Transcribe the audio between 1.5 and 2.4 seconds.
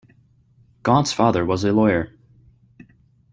a lawyer.